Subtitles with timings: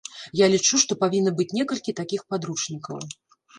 [0.39, 3.07] Я лічу, што павінна быць некалькі такіх падручнікаў.